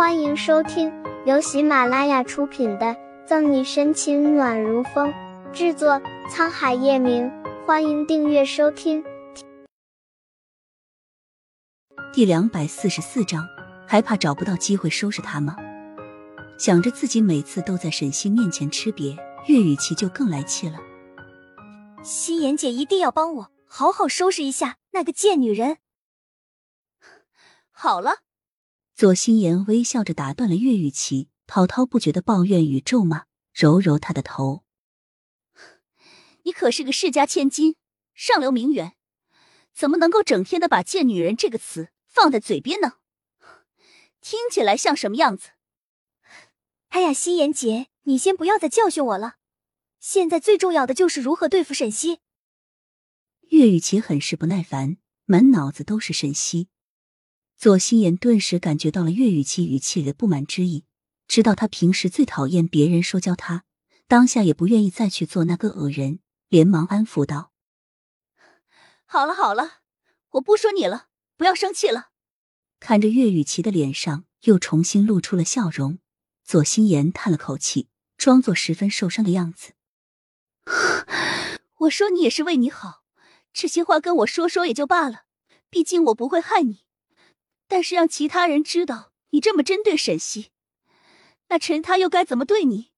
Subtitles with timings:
[0.00, 0.90] 欢迎收听
[1.26, 2.86] 由喜马拉雅出品的
[3.26, 5.12] 《赠你深情暖如风》，
[5.52, 7.30] 制作沧海夜明。
[7.66, 9.04] 欢迎订阅收听。
[12.14, 13.46] 第两百四十四章，
[13.86, 15.54] 还怕找不到机会收拾他吗？
[16.58, 20.78] 想着自己每次都在沈西面前吃瘪，岳雨琪就更来气了。
[22.02, 25.76] 夕颜姐一定要帮我好好收拾一下那个贱女人。
[27.70, 28.20] 好了。
[29.00, 34.62] 左心言微笑着打断了岳雨琪滔滔不绝的抱怨与咒骂，揉揉她的头
[36.44, 37.76] ：“你可是个世家千金，
[38.12, 38.92] 上流名媛，
[39.72, 42.96] 怎么能够整天的把‘贱女人’这个词放在嘴边呢？
[44.20, 45.52] 听起来像什么样子？”
[46.90, 49.36] 哎呀，心妍姐，你先不要再教训我了。
[49.98, 52.18] 现在最重要的就是如何对付沈西。
[53.48, 56.68] 岳雨琪很是不耐烦，满脑子都是沈西。
[57.60, 60.86] 左心言顿时感觉到了岳雨琪语气里的不满之意，
[61.28, 63.64] 知道他平时最讨厌别人说教他，
[64.08, 67.52] 当下也不愿意再去做那个恶人，连忙安抚道
[69.04, 69.80] ：“好了好了，
[70.30, 72.12] 我不说你了，不要生气了。”
[72.80, 75.98] 看着岳雨琪的脸上又重新露出了笑容，
[76.42, 79.74] 左心言叹了口气，装作十分受伤的样子
[81.80, 83.02] ：“我说你也是为你好，
[83.52, 85.24] 这些话跟我说说也就罢了，
[85.68, 86.84] 毕竟我不会害你。”
[87.70, 90.50] 但是让其他人知道你这么针对沈西，
[91.48, 92.90] 那陈他又该怎么对你？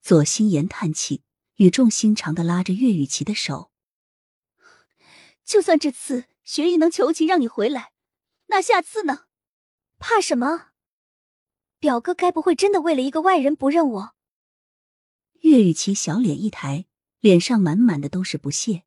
[0.00, 1.24] 左心言叹气，
[1.56, 3.70] 语重心长的拉着岳雨琪的手。
[5.44, 7.92] 就算这次学艺能求情让你回来，
[8.46, 9.26] 那下次呢？
[9.98, 10.68] 怕什么？
[11.78, 14.14] 表哥该不会真的为了一个外人不认我？
[15.40, 16.86] 岳雨琪小脸一抬，
[17.20, 18.84] 脸上满满的都是不屑。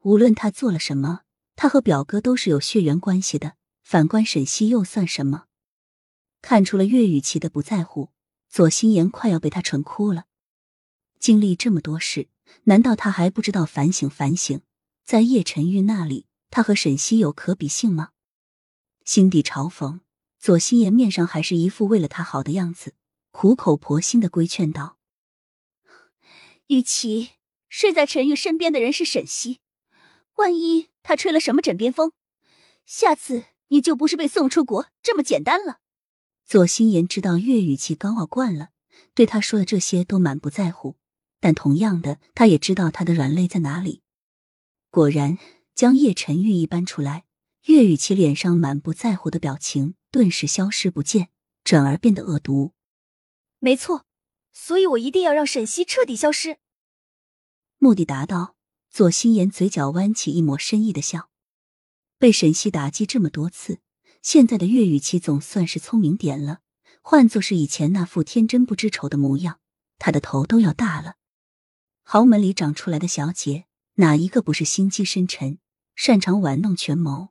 [0.00, 1.20] 无论他做了什么，
[1.54, 3.54] 他和表哥都是有血缘关系的。
[3.84, 5.44] 反观沈西又算什么？
[6.40, 8.10] 看出了岳雨琪的不在乎，
[8.48, 10.24] 左心言快要被他蠢哭了。
[11.20, 12.28] 经历这么多事，
[12.64, 14.62] 难道他还不知道反省反省？
[15.04, 18.10] 在叶晨玉那里，他和沈西有可比性吗？
[19.04, 20.00] 心底嘲讽，
[20.38, 22.94] 左心言面上还是一副为了他好的样子，
[23.30, 24.96] 苦口婆心的规劝道
[26.68, 27.32] ：“雨琪，
[27.68, 29.60] 睡在陈玉身边的人是沈西，
[30.36, 32.12] 万一他吹了什么枕边风，
[32.86, 35.80] 下次……”你就不是被送出国这么简单了。
[36.44, 38.70] 左心言知道岳雨琪高傲惯了，
[39.14, 40.96] 对他说的这些都满不在乎。
[41.40, 44.02] 但同样的，他也知道他的软肋在哪里。
[44.90, 45.38] 果然，
[45.74, 47.24] 将叶晨玉一搬出来，
[47.64, 51.28] 岳雨琪脸上满不在乎的表情顿时消失不见，
[51.62, 52.72] 转而变得恶毒。
[53.58, 54.06] 没错，
[54.52, 56.58] 所以我一定要让沈西彻底消失。
[57.78, 58.56] 目的达到，
[58.90, 61.28] 左心言嘴角弯起一抹深意的笑。
[62.18, 63.80] 被沈西打击这么多次，
[64.22, 66.60] 现在的岳雨琪总算是聪明点了。
[67.02, 69.60] 换作是以前那副天真不知丑的模样，
[69.98, 71.16] 他的头都要大了。
[72.02, 73.66] 豪门里长出来的小姐，
[73.96, 75.58] 哪一个不是心机深沉、
[75.94, 77.28] 擅长玩弄权谋？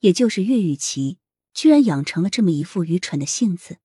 [0.00, 1.18] 也就是岳雨琪，
[1.52, 3.78] 居然养成了这么一副愚蠢的性子。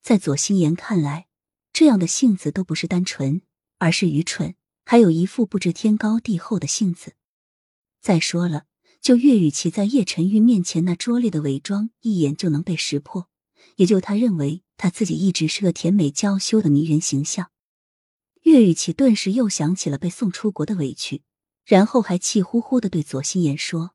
[0.00, 1.26] 在左心言看来，
[1.72, 3.42] 这样的性子都不是单纯，
[3.78, 7.14] 而是愚蠢，还有一副不知天高地厚的性子。
[8.00, 8.66] 再说了。
[9.06, 13.28] 就岳雨琪在叶晨玉面前那拙劣的伪装，一眼就能被识破。
[13.76, 17.52] 也就他认为他自己一直是个甜美娇羞的迷人形象。
[18.42, 21.22] 岳雨琪顿时又想起了被送出国的委屈，
[21.64, 23.92] 然后还气呼呼的对左心言说：“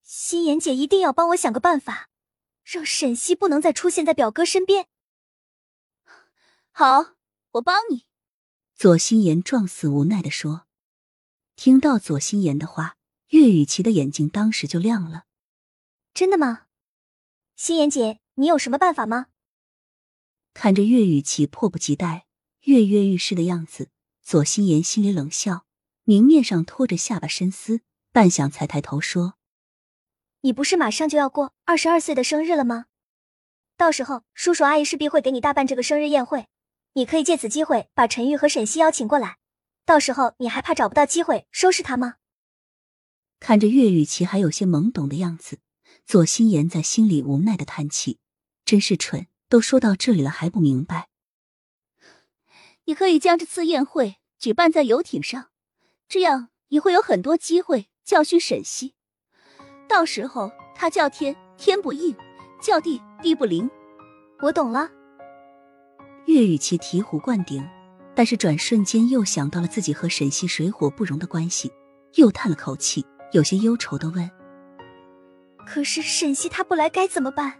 [0.00, 2.08] 心妍姐一定要帮我想个办法，
[2.62, 4.86] 让沈西不能再出现在表哥身边。”
[6.70, 7.16] 好，
[7.54, 8.04] 我帮你。”
[8.78, 10.68] 左心言状似无奈的说。
[11.56, 12.98] 听到左心言的话。
[13.30, 15.24] 岳雨琪的眼睛当时就亮了，
[16.12, 16.66] 真的吗？
[17.54, 19.26] 心妍姐，你有什么办法吗？
[20.52, 22.26] 看着岳雨琪迫不及待、
[22.62, 25.64] 跃跃欲试的样子，左心言心里冷笑，
[26.02, 29.34] 明面上拖着下巴深思，半晌才抬头说
[30.42, 32.86] ：“你不是马上就要过二十二岁的生日了吗？
[33.76, 36.48] 到时候叔叔阿姨势必会给你大办这个生日宴会，
[36.94, 39.38] 你可以借此机会把陈玉和沈西邀请过来，
[39.84, 42.16] 到时候你还怕找不到机会收拾他吗？”
[43.40, 45.58] 看着岳雨琪还有些懵懂的样子，
[46.06, 48.18] 左心言在心里无奈的叹气
[48.64, 51.08] ：“真是蠢，都说到这里了还不明白。”
[52.84, 55.48] 你可以将这次宴会举办在游艇上，
[56.06, 58.94] 这样你会有很多机会教训沈西。
[59.88, 62.14] 到时候他叫天天不应，
[62.62, 63.68] 叫地地不灵。
[64.42, 64.90] 我懂了。
[66.26, 67.66] 岳雨琪醍醐灌顶，
[68.14, 71.72] 但是转瞬间又想到了自己和沈西水火不容的关系，
[72.14, 73.04] 又叹了口气。
[73.32, 74.30] 有些忧愁的问。
[75.66, 77.52] 可是沈西他不来该怎么办？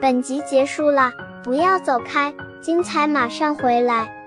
[0.00, 4.23] 本集结束了不要走开精彩马上回来。